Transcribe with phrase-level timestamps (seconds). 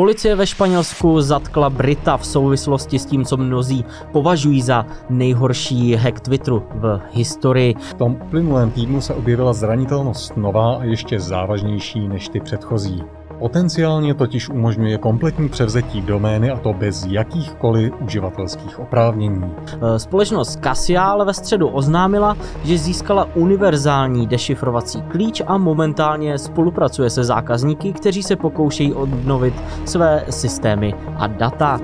[0.00, 6.20] Policie ve Španělsku zatkla Brita v souvislosti s tím, co mnozí považují za nejhorší hack
[6.20, 7.74] Twitteru v historii.
[7.74, 13.02] V tom plynulém týdnu se objevila zranitelnost nová a ještě závažnější než ty předchozí.
[13.40, 19.54] Potenciálně totiž umožňuje kompletní převzetí domény a to bez jakýchkoliv uživatelských oprávnění.
[19.72, 27.10] Eh, společnost Cassia ale ve středu oznámila, že získala univerzální dešifrovací klíč a momentálně spolupracuje
[27.10, 31.80] se zákazníky, kteří se pokoušejí obnovit své systémy a data.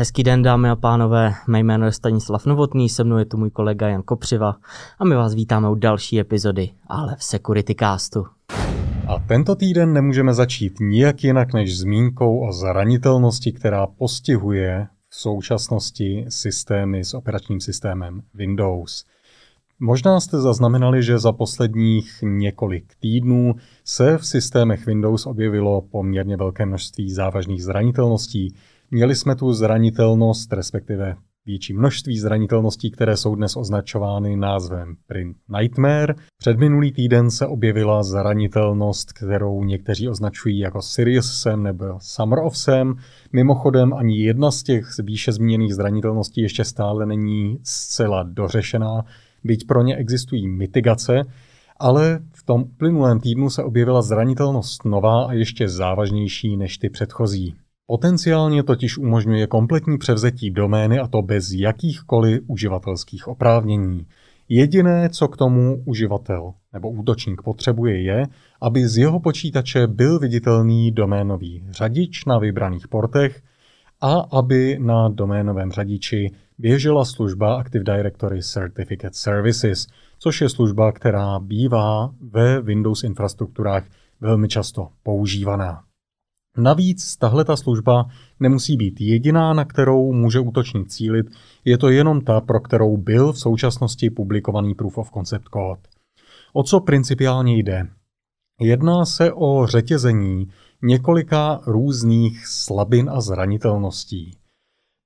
[0.00, 3.50] Hezký den, dámy a pánové, mé jméno je Stanislav Novotný, se mnou je tu můj
[3.50, 4.56] kolega Jan Kopřiva
[4.98, 8.26] a my vás vítáme u další epizody, ale v Security Castu.
[9.06, 16.24] A tento týden nemůžeme začít nijak jinak než zmínkou o zranitelnosti, která postihuje v současnosti
[16.28, 19.04] systémy s operačním systémem Windows.
[19.80, 26.66] Možná jste zaznamenali, že za posledních několik týdnů se v systémech Windows objevilo poměrně velké
[26.66, 28.54] množství závažných zranitelností,
[28.92, 36.14] Měli jsme tu zranitelnost, respektive větší množství zranitelností, které jsou dnes označovány názvem Print Nightmare.
[36.38, 42.56] Před minulý týden se objevila zranitelnost, kterou někteří označují jako Sirius Sam nebo Summer of
[42.56, 42.96] Sam.
[43.32, 49.04] Mimochodem ani jedna z těch výše zmíněných zranitelností ještě stále není zcela dořešená,
[49.44, 51.24] byť pro ně existují mitigace,
[51.78, 57.54] ale v tom plynulém týdnu se objevila zranitelnost nová a ještě závažnější než ty předchozí.
[57.90, 64.06] Potenciálně totiž umožňuje kompletní převzetí domény a to bez jakýchkoliv uživatelských oprávnění.
[64.48, 68.26] Jediné, co k tomu uživatel nebo útočník potřebuje, je,
[68.60, 73.42] aby z jeho počítače byl viditelný doménový řadič na vybraných portech
[74.00, 79.86] a aby na doménovém řadiči běžela služba Active Directory Certificate Services,
[80.18, 83.84] což je služba, která bývá ve Windows infrastrukturách
[84.20, 85.89] velmi často používaná.
[86.56, 88.06] Navíc tahle ta služba
[88.40, 91.26] nemusí být jediná, na kterou může útočník cílit,
[91.64, 95.80] je to jenom ta, pro kterou byl v současnosti publikovaný Proof of Concept Code.
[96.52, 97.88] O co principiálně jde?
[98.60, 100.48] Jedná se o řetězení
[100.82, 104.36] několika různých slabin a zranitelností.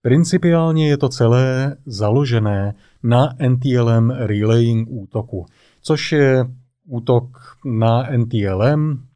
[0.02, 5.46] Principiálně je to celé založené na NTLM relaying útoku,
[5.80, 6.44] což je
[6.86, 7.24] útok
[7.64, 9.06] na NTLM,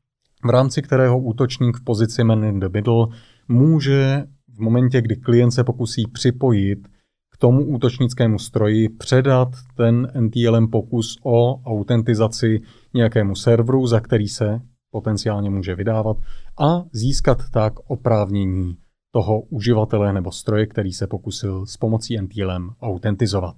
[0.44, 3.06] v rámci kterého útočník v pozici man in the middle
[3.48, 6.88] může v momentě, kdy klient se pokusí připojit
[7.32, 12.60] k tomu útočnickému stroji, předat ten NTLM pokus o autentizaci
[12.94, 14.60] nějakému serveru, za který se
[14.90, 16.16] potenciálně může vydávat
[16.60, 18.76] a získat tak oprávnění
[19.12, 23.56] toho uživatele nebo stroje, který se pokusil s pomocí NTLM autentizovat.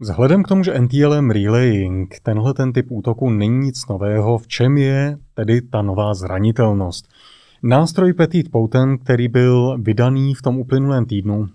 [0.00, 4.78] Vzhledem k tomu, že NTLM relaying, tenhle ten typ útoku není nic nového, v čem
[4.78, 7.08] je tedy ta nová zranitelnost?
[7.62, 11.48] Nástroj Petit Potent, který byl vydaný v tom uplynulém týdnu,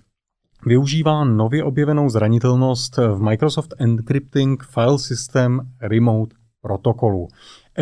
[0.66, 7.28] využívá nově objevenou zranitelnost v Microsoft Encrypting File System Remote protokolu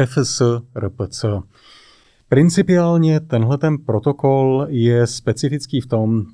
[0.05, 1.25] FSRPC.
[2.29, 6.25] Principiálně tenhle ten protokol je specifický v tom,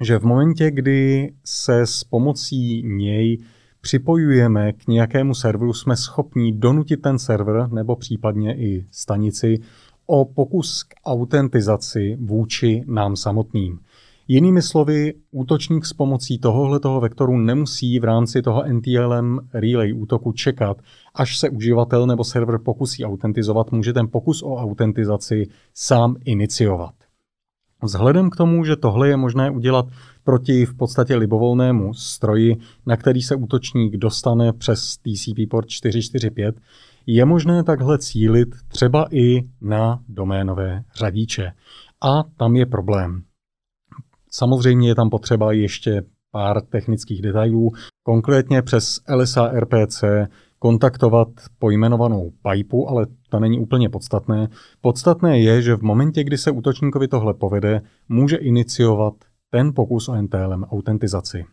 [0.00, 3.38] že v momentě, kdy se s pomocí něj
[3.86, 9.58] připojujeme k nějakému serveru, jsme schopni donutit ten server nebo případně i stanici
[10.06, 13.78] o pokus k autentizaci vůči nám samotným.
[14.28, 20.76] Jinými slovy, útočník s pomocí tohoto vektoru nemusí v rámci toho NTLM relay útoku čekat,
[21.14, 26.94] až se uživatel nebo server pokusí autentizovat, může ten pokus o autentizaci sám iniciovat.
[27.82, 29.86] Vzhledem k tomu, že tohle je možné udělat
[30.26, 32.56] proti v podstatě libovolnému stroji,
[32.86, 36.56] na který se útočník dostane přes TCP port 445,
[37.06, 41.52] je možné takhle cílit třeba i na doménové řadíče.
[42.04, 43.22] A tam je problém.
[44.30, 47.72] Samozřejmě je tam potřeba ještě pár technických detailů,
[48.02, 50.04] konkrétně přes LSA RPC
[50.58, 51.28] kontaktovat
[51.58, 54.48] pojmenovanou pipu, ale to není úplně podstatné.
[54.80, 59.14] Podstatné je, že v momentě, kdy se útočníkovi tohle povede, může iniciovat
[59.50, 61.44] ten pokus o NTLM autentizaci.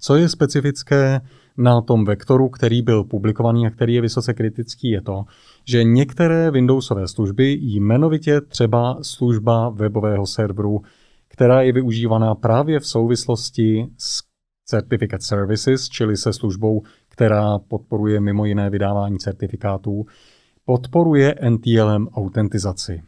[0.00, 1.20] Co je specifické
[1.56, 5.24] na tom vektoru, který byl publikovaný a který je vysoce kritický, je to,
[5.64, 10.80] že některé Windowsové služby, jmenovitě třeba služba webového serveru,
[11.28, 14.22] která je využívaná právě v souvislosti s
[14.64, 20.06] Certificate Services, čili se službou, která podporuje mimo jiné vydávání certifikátů,
[20.64, 23.02] podporuje NTLM autentizaci.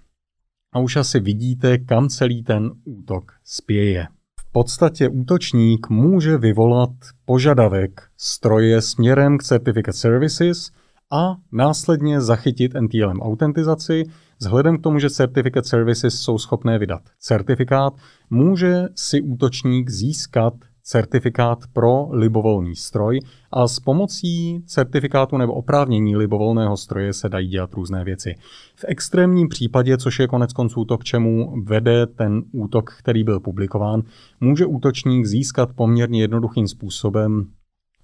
[0.73, 4.09] A už asi vidíte, kam celý ten útok spěje.
[4.41, 6.91] V podstatě útočník může vyvolat
[7.25, 10.71] požadavek stroje směrem k Certificate Services
[11.13, 14.05] a následně zachytit NTLM autentizaci.
[14.39, 17.95] Vzhledem k tomu, že Certificate Services jsou schopné vydat certifikát,
[18.31, 20.55] může si útočník získat
[20.91, 23.21] certifikát pro libovolný stroj
[23.53, 28.35] a s pomocí certifikátu nebo oprávnění libovolného stroje se dají dělat různé věci.
[28.77, 33.41] V extrémním případě, což je konec konců to, k čemu vede ten útok, který byl
[33.41, 34.03] publikován,
[34.41, 37.47] může útočník získat poměrně jednoduchým způsobem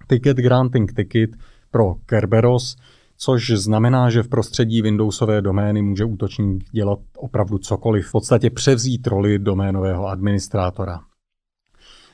[0.07, 1.29] ticket granting ticket
[1.71, 2.75] pro Kerberos,
[3.17, 9.07] což znamená, že v prostředí Windowsové domény může útočník dělat opravdu cokoliv, v podstatě převzít
[9.07, 11.06] roli doménového administrátora.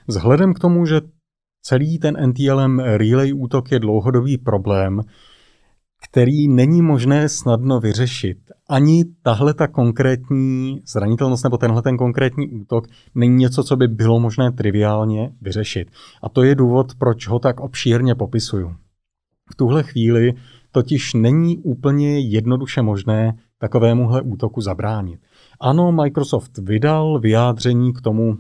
[0.08, 1.02] Vzhledem k tomu, že
[1.62, 5.02] celý ten NTLM relay útok je dlouhodobý problém,
[6.04, 8.38] který není možné snadno vyřešit.
[8.70, 14.20] Ani tahle ta konkrétní zranitelnost nebo tenhle ten konkrétní útok není něco, co by bylo
[14.20, 15.92] možné triviálně vyřešit.
[16.22, 18.76] A to je důvod, proč ho tak obšírně popisuju.
[19.52, 20.34] V tuhle chvíli
[20.72, 25.20] totiž není úplně jednoduše možné takovémuhle útoku zabránit.
[25.60, 28.38] Ano, Microsoft vydal vyjádření k tomu,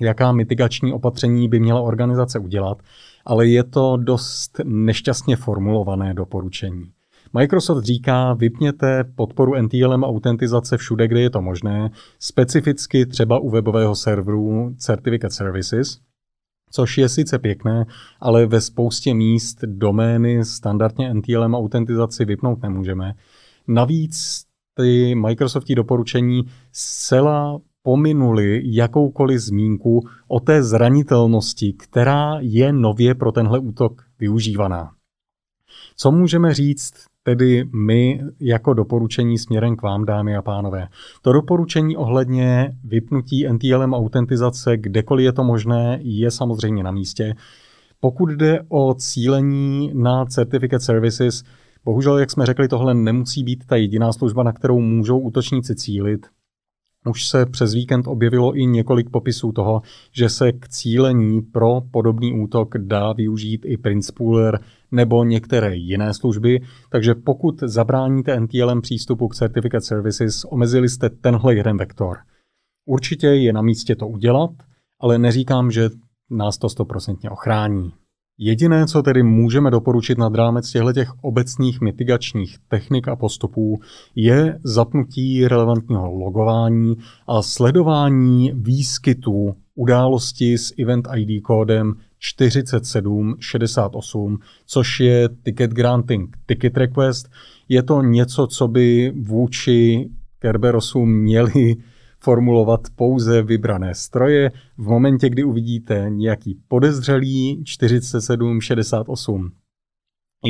[0.00, 2.82] jaká mitigační opatření by měla organizace udělat,
[3.24, 6.84] ale je to dost nešťastně formulované doporučení.
[7.32, 13.94] Microsoft říká, vypněte podporu NTLM autentizace všude, kde je to možné, specificky třeba u webového
[13.94, 15.98] serveru Certificate Services,
[16.70, 17.86] což je sice pěkné,
[18.20, 23.14] ale ve spoustě míst domény standardně NTLM autentizaci vypnout nemůžeme.
[23.68, 24.44] Navíc
[24.74, 26.42] ty Microsoftí doporučení
[26.72, 34.90] zcela pominuli jakoukoliv zmínku o té zranitelnosti, která je nově pro tenhle útok využívaná.
[35.96, 36.92] Co můžeme říct
[37.22, 40.88] tedy my jako doporučení směrem k vám, dámy a pánové?
[41.22, 47.34] To doporučení ohledně vypnutí NTLM autentizace, kdekoliv je to možné, je samozřejmě na místě.
[48.00, 51.42] Pokud jde o cílení na Certificate Services,
[51.84, 56.26] bohužel, jak jsme řekli, tohle nemusí být ta jediná služba, na kterou můžou útočníci cílit.
[57.06, 59.82] Už se přes víkend objevilo i několik popisů toho,
[60.12, 64.60] že se k cílení pro podobný útok dá využít i Prince Pooler
[64.90, 66.60] nebo některé jiné služby,
[66.90, 72.18] takže pokud zabráníte NTLM přístupu k Certificate Services, omezili jste tenhle jeden vektor.
[72.86, 74.50] Určitě je na místě to udělat,
[75.00, 75.90] ale neříkám, že
[76.30, 77.92] nás to stoprocentně ochrání.
[78.42, 80.90] Jediné, co tedy můžeme doporučit nad rámec těchto
[81.20, 83.80] obecných mitigačních technik a postupů,
[84.14, 86.96] je zapnutí relevantního logování
[87.26, 97.28] a sledování výskytu události s event ID kódem 4768, což je ticket granting ticket request.
[97.68, 101.76] Je to něco, co by vůči Kerberosu měli
[102.20, 104.50] formulovat pouze vybrané stroje.
[104.76, 109.52] V momentě, kdy uvidíte nějaký podezřelý 4768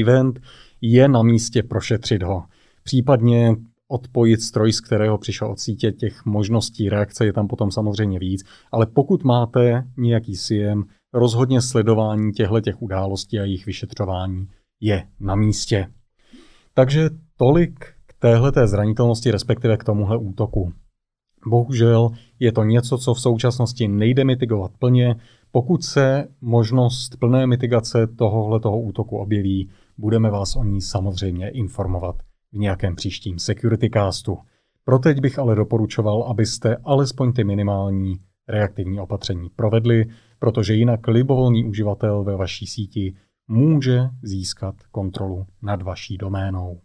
[0.02, 0.40] event,
[0.80, 2.44] je na místě prošetřit ho.
[2.82, 3.56] Případně
[3.88, 8.44] odpojit stroj, z kterého přišel od sítě, těch možností reakce je tam potom samozřejmě víc,
[8.72, 14.48] ale pokud máte nějaký SIEM, rozhodně sledování těchto těch událostí a jejich vyšetřování
[14.80, 15.88] je na místě.
[16.74, 20.72] Takže tolik k téhleté zranitelnosti, respektive k tomuhle útoku.
[21.46, 22.10] Bohužel
[22.40, 25.16] je to něco, co v současnosti nejde mitigovat plně.
[25.52, 32.16] Pokud se možnost plné mitigace tohohle toho útoku objeví, budeme vás o ní samozřejmě informovat
[32.52, 34.38] v nějakém příštím security castu.
[34.84, 40.04] Pro teď bych ale doporučoval, abyste alespoň ty minimální reaktivní opatření provedli,
[40.38, 43.14] protože jinak libovolný uživatel ve vaší síti
[43.48, 46.80] může získat kontrolu nad vaší doménou.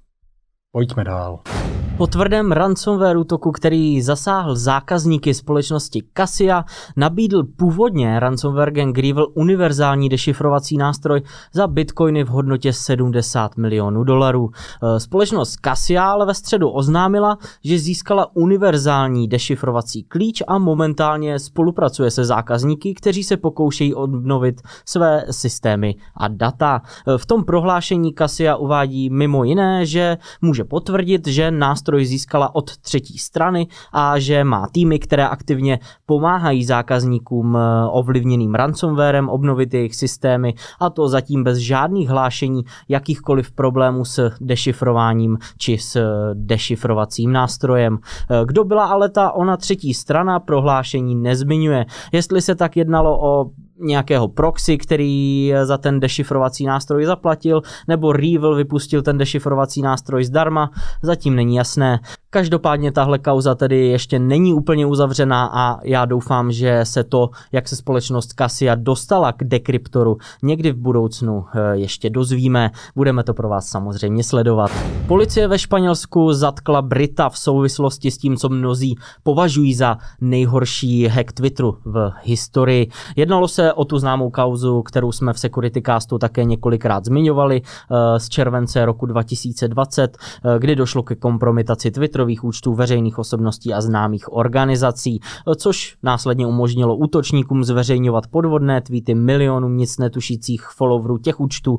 [0.72, 1.40] Pojďme dál.
[1.98, 10.10] Po tvrdém ransomware útoku, který zasáhl zákazníky společnosti Cassia, nabídl původně ransomware gang Grevil univerzální
[10.10, 11.22] dešifrovací nástroj
[11.54, 14.50] za bitcoiny v hodnotě 70 milionů dolarů.
[14.84, 22.12] E, společnost Cassia ale ve středu oznámila, že získala univerzální dešifrovací klíč a momentálně spolupracuje
[22.12, 26.82] se zákazníky, kteří se pokoušejí obnovit své systémy a data.
[27.08, 32.56] E, v tom prohlášení Cassia uvádí mimo jiné, že může potvrdit, že nástroj nástroj získala
[32.56, 39.74] od třetí strany a že má týmy, které aktivně pomáhají zákazníkům eh, ovlivněným ransomwarem obnovit
[39.74, 46.04] jejich systémy a to zatím bez žádných hlášení jakýchkoliv problémů s dešifrováním či s eh,
[46.34, 48.00] dešifrovacím nástrojem.
[48.02, 51.86] Eh, kdo byla ale ta ona třetí strana, prohlášení nezmiňuje.
[52.12, 58.56] Jestli se tak jednalo o nějakého proxy, který za ten dešifrovací nástroj zaplatil, nebo Revil
[58.56, 62.00] vypustil ten dešifrovací nástroj zdarma, zatím není jasné.
[62.30, 67.68] Každopádně tahle kauza tedy ještě není úplně uzavřená a já doufám, že se to, jak
[67.68, 72.72] se společnost Cassia dostala k dekryptoru, někdy v budoucnu eh, ještě dozvíme.
[72.96, 74.72] Budeme to pro vás samozřejmě sledovat.
[75.08, 81.32] Policie ve Španělsku zatkla Brita v souvislosti s tím, co mnozí považují za nejhorší hack
[81.32, 82.90] Twitteru v historii.
[83.16, 88.20] Jednalo se o tu známou kauzu, kterou jsme v Security Castu také několikrát zmiňovali eh,
[88.20, 94.34] z července roku 2020, eh, kdy došlo ke kompromitaci Twitterových účtů veřejných osobností a známých
[94.34, 101.78] organizací, eh, což následně umožnilo útočníkům zveřejňovat podvodné tweety milionům nic netušících followerů těch účtů,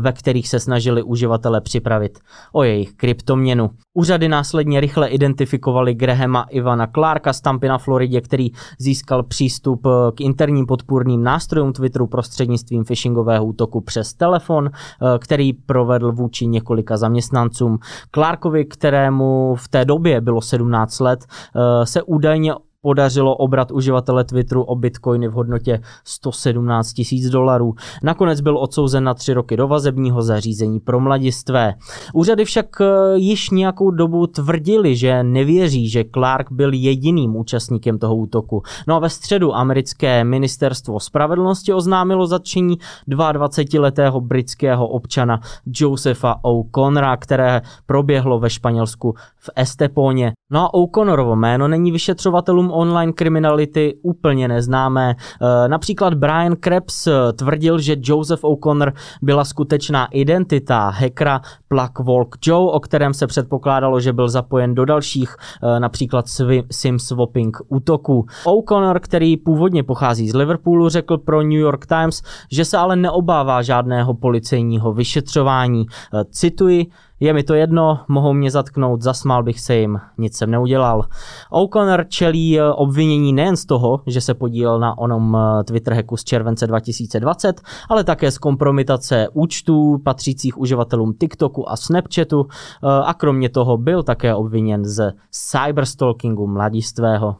[0.00, 2.18] ve kterých se snažili uživatelé připravit
[2.52, 3.70] o jejich kryptoměnu.
[3.94, 10.20] Úřady následně rychle identifikovali Grahama Ivana Clarka z Tampy na Floridě, který získal přístup k
[10.20, 17.78] interním podpůrným nástrojům Twitteru prostřednictvím phishingového útoku přes telefon, eh, který provedl vůči několika zaměstnancům.
[18.14, 24.62] Clarkovi, kterému v té době bylo 17 let, eh, se údajně podařilo obrat uživatele Twitteru
[24.62, 27.74] o bitcoiny v hodnotě 117 tisíc dolarů.
[28.02, 31.74] Nakonec byl odsouzen na tři roky do vazebního zařízení pro mladistvé.
[32.14, 32.84] Úřady však eh,
[33.14, 38.62] již nějakou dobu tvrdili, že nevěří, že Clark byl jediným účastníkem toho útoku.
[38.88, 47.60] No a ve středu americké ministerstvo spravedlnosti oznámilo zatčení 22-letého britského občana Josefa O'Connora, které
[47.86, 50.32] proběhlo ve Španělsku v Estepóně.
[50.50, 55.10] No a O'Connorovo jméno není vyšetřovatelům online kriminality úplně neznámé.
[55.14, 62.72] E, například Brian Krebs tvrdil, že Joseph O'Connor byla skutečná identita hackera Plug Walk Joe,
[62.72, 66.24] o kterém se předpokládalo, že byl zapojen do dalších e, například
[66.70, 68.26] sim swapping útoků.
[68.44, 73.62] O'Connor, který původně pochází z Liverpoolu, řekl pro New York Times, že se ale neobává
[73.62, 75.86] žádného policejního vyšetřování.
[76.30, 76.86] Cituji,
[77.22, 81.04] je mi to jedno, mohou mě zatknout, zasmál bych se jim, nic jsem neudělal.
[81.50, 86.16] O'Connor čelí eh, obvinění nejen z toho, že se podílel na onom eh, Twitter hacku
[86.16, 93.14] z července 2020, ale také z kompromitace účtů patřících uživatelům TikToku a Snapchatu eh, a
[93.14, 97.36] kromě toho byl také obviněn z cyberstalkingu mladistvého.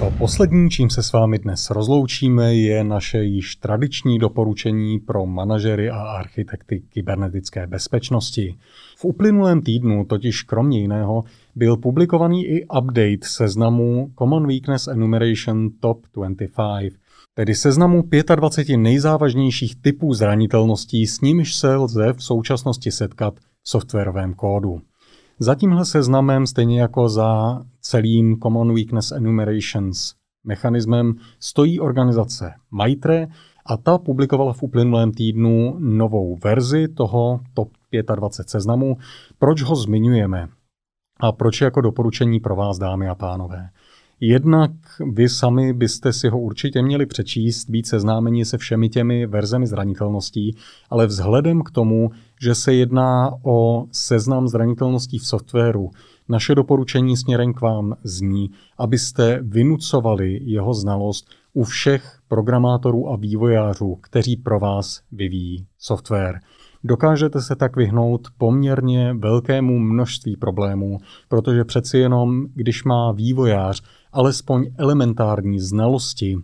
[0.00, 5.90] To poslední, čím se s vámi dnes rozloučíme, je naše již tradiční doporučení pro manažery
[5.90, 8.54] a architekty kybernetické bezpečnosti.
[8.96, 11.24] V uplynulém týdnu totiž kromě jiného
[11.56, 16.92] byl publikovaný i update seznamu Common Weakness Enumeration Top 25,
[17.34, 18.04] tedy seznamu
[18.34, 24.80] 25 nejzávažnějších typů zranitelností, s nimiž se lze v současnosti setkat v softwarovém kódu.
[25.42, 33.26] Za tímhle seznamem, stejně jako za celým Common Weakness Enumerations mechanismem, stojí organizace Maitre
[33.66, 37.68] a ta publikovala v uplynulém týdnu novou verzi toho top
[38.16, 38.96] 25 seznamu.
[39.38, 40.48] Proč ho zmiňujeme?
[41.20, 43.68] A proč jako doporučení pro vás, dámy a pánové?
[44.22, 44.70] Jednak
[45.12, 50.56] vy sami byste si ho určitě měli přečíst, být seznámeni se všemi těmi verzemi zranitelností,
[50.90, 52.10] ale vzhledem k tomu,
[52.42, 55.90] že se jedná o seznam zranitelností v softwaru,
[56.28, 63.98] naše doporučení směrem k vám zní, abyste vynucovali jeho znalost u všech programátorů a vývojářů,
[64.00, 66.40] kteří pro vás vyvíjí software.
[66.84, 73.82] Dokážete se tak vyhnout poměrně velkému množství problémů, protože přeci jenom, když má vývojář
[74.12, 76.38] alespoň elementární znalosti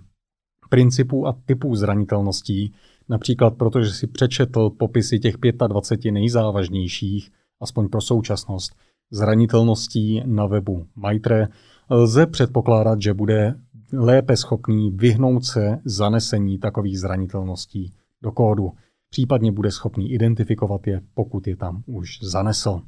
[0.69, 2.75] principů a typů zranitelností,
[3.09, 5.35] například protože si přečetl popisy těch
[5.69, 8.73] 25 nejzávažnějších, aspoň pro současnost,
[9.11, 11.49] zranitelností na webu Maitre,
[11.91, 13.55] lze předpokládat, že bude
[13.93, 18.73] lépe schopný vyhnout se zanesení takových zranitelností do kódu.
[19.11, 22.81] Případně bude schopný identifikovat je, pokud je tam už zanesl.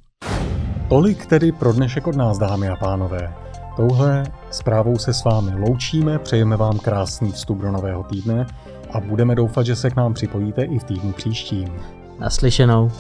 [0.89, 3.35] Tolik tedy pro dnešek od nás, dámy a pánové.
[3.77, 8.47] Touhle zprávou se s vámi loučíme, přejeme vám krásný vstup do nového týdne
[8.91, 11.69] a budeme doufat, že se k nám připojíte i v týdnu příštím.
[12.19, 12.91] Naslyšenou.